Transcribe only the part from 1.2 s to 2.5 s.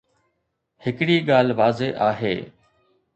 ڳالهه واضح آهي.